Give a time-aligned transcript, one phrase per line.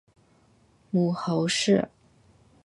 [0.89, 1.87] 母侯氏。